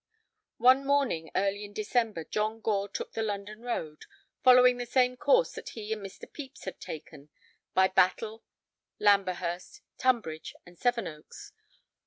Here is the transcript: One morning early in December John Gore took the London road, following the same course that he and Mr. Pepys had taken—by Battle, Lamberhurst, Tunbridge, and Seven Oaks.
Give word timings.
One 0.57 0.83
morning 0.83 1.29
early 1.35 1.63
in 1.63 1.73
December 1.73 2.23
John 2.23 2.59
Gore 2.59 2.89
took 2.89 3.13
the 3.13 3.21
London 3.21 3.61
road, 3.61 4.05
following 4.43 4.77
the 4.77 4.87
same 4.87 5.15
course 5.15 5.51
that 5.53 5.69
he 5.69 5.93
and 5.93 6.03
Mr. 6.03 6.21
Pepys 6.21 6.63
had 6.63 6.79
taken—by 6.79 7.87
Battle, 7.89 8.43
Lamberhurst, 8.99 9.81
Tunbridge, 9.99 10.55
and 10.65 10.75
Seven 10.75 11.05
Oaks. 11.07 11.51